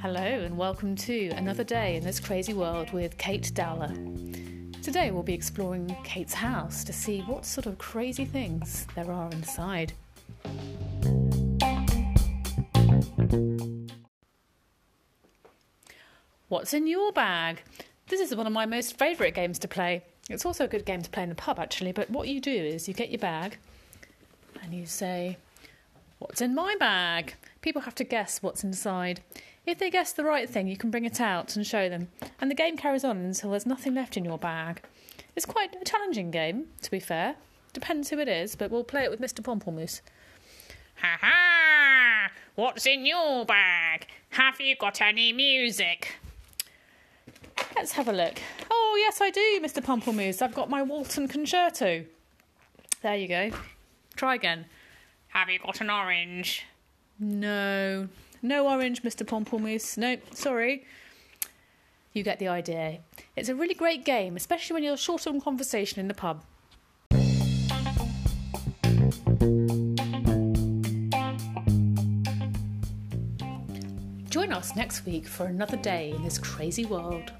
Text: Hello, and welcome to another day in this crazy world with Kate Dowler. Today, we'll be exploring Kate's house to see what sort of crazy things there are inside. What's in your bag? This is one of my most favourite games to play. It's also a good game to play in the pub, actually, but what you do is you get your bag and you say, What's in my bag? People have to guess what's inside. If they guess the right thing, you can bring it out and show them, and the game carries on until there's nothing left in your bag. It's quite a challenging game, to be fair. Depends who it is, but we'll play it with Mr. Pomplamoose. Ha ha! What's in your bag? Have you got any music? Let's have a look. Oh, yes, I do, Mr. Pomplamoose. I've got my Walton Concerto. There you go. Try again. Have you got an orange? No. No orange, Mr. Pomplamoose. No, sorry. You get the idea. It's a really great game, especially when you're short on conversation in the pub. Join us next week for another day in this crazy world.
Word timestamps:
Hello, 0.00 0.24
and 0.24 0.58
welcome 0.58 0.96
to 0.96 1.28
another 1.36 1.62
day 1.62 1.94
in 1.94 2.02
this 2.02 2.18
crazy 2.18 2.54
world 2.54 2.92
with 2.92 3.16
Kate 3.16 3.52
Dowler. 3.54 3.94
Today, 4.82 5.12
we'll 5.12 5.22
be 5.22 5.32
exploring 5.32 5.96
Kate's 6.02 6.34
house 6.34 6.82
to 6.82 6.92
see 6.92 7.20
what 7.20 7.46
sort 7.46 7.66
of 7.66 7.78
crazy 7.78 8.24
things 8.24 8.88
there 8.96 9.12
are 9.12 9.30
inside. 9.30 9.92
What's 16.48 16.74
in 16.74 16.88
your 16.88 17.12
bag? 17.12 17.62
This 18.08 18.20
is 18.20 18.34
one 18.34 18.48
of 18.48 18.52
my 18.52 18.66
most 18.66 18.98
favourite 18.98 19.36
games 19.36 19.60
to 19.60 19.68
play. 19.68 20.02
It's 20.28 20.44
also 20.44 20.64
a 20.64 20.68
good 20.68 20.84
game 20.84 21.02
to 21.02 21.10
play 21.10 21.22
in 21.22 21.28
the 21.28 21.36
pub, 21.36 21.60
actually, 21.60 21.92
but 21.92 22.10
what 22.10 22.26
you 22.26 22.40
do 22.40 22.50
is 22.50 22.88
you 22.88 22.94
get 22.94 23.10
your 23.10 23.20
bag 23.20 23.58
and 24.62 24.74
you 24.74 24.86
say, 24.86 25.38
What's 26.18 26.40
in 26.42 26.54
my 26.54 26.76
bag? 26.78 27.34
People 27.62 27.82
have 27.82 27.94
to 27.96 28.04
guess 28.04 28.42
what's 28.42 28.62
inside. 28.62 29.20
If 29.66 29.78
they 29.78 29.90
guess 29.90 30.12
the 30.12 30.24
right 30.24 30.48
thing, 30.48 30.68
you 30.68 30.76
can 30.76 30.90
bring 30.90 31.04
it 31.04 31.20
out 31.20 31.56
and 31.56 31.66
show 31.66 31.88
them, 31.88 32.08
and 32.40 32.50
the 32.50 32.54
game 32.54 32.76
carries 32.76 33.04
on 33.04 33.18
until 33.18 33.50
there's 33.50 33.66
nothing 33.66 33.94
left 33.94 34.16
in 34.16 34.24
your 34.24 34.38
bag. 34.38 34.82
It's 35.36 35.46
quite 35.46 35.74
a 35.74 35.84
challenging 35.84 36.30
game, 36.30 36.66
to 36.82 36.90
be 36.90 37.00
fair. 37.00 37.36
Depends 37.72 38.10
who 38.10 38.18
it 38.18 38.28
is, 38.28 38.56
but 38.56 38.70
we'll 38.70 38.84
play 38.84 39.04
it 39.04 39.10
with 39.10 39.20
Mr. 39.20 39.42
Pomplamoose. 39.42 40.00
Ha 40.96 41.18
ha! 41.20 42.30
What's 42.54 42.84
in 42.84 43.06
your 43.06 43.46
bag? 43.46 44.06
Have 44.30 44.60
you 44.60 44.76
got 44.76 45.00
any 45.00 45.32
music? 45.32 46.18
Let's 47.76 47.92
have 47.92 48.08
a 48.08 48.12
look. 48.12 48.38
Oh, 48.70 48.96
yes, 49.00 49.20
I 49.20 49.30
do, 49.30 49.60
Mr. 49.62 49.82
Pomplamoose. 49.82 50.42
I've 50.42 50.54
got 50.54 50.68
my 50.68 50.82
Walton 50.82 51.28
Concerto. 51.28 52.04
There 53.02 53.16
you 53.16 53.28
go. 53.28 53.50
Try 54.20 54.34
again. 54.34 54.66
Have 55.28 55.48
you 55.48 55.58
got 55.58 55.80
an 55.80 55.88
orange? 55.88 56.66
No. 57.18 58.06
No 58.42 58.68
orange, 58.68 59.02
Mr. 59.02 59.26
Pomplamoose. 59.26 59.96
No, 59.96 60.18
sorry. 60.34 60.84
You 62.12 62.22
get 62.22 62.38
the 62.38 62.46
idea. 62.46 62.98
It's 63.34 63.48
a 63.48 63.54
really 63.54 63.72
great 63.72 64.04
game, 64.04 64.36
especially 64.36 64.74
when 64.74 64.82
you're 64.82 64.98
short 64.98 65.26
on 65.26 65.40
conversation 65.40 66.00
in 66.00 66.08
the 66.08 66.12
pub. 66.12 66.44
Join 74.28 74.52
us 74.52 74.76
next 74.76 75.06
week 75.06 75.26
for 75.26 75.46
another 75.46 75.78
day 75.78 76.10
in 76.14 76.22
this 76.22 76.36
crazy 76.36 76.84
world. 76.84 77.32